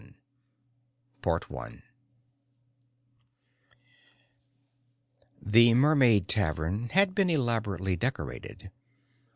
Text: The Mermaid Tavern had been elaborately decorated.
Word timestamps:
The 5.45 5.75
Mermaid 5.75 6.27
Tavern 6.27 6.89
had 6.89 7.13
been 7.13 7.29
elaborately 7.29 7.95
decorated. 7.95 8.71